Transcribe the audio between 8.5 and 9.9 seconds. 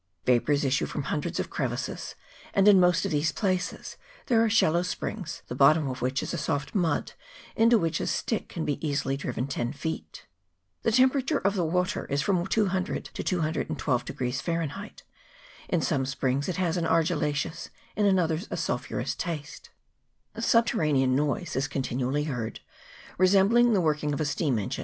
be easily driven ten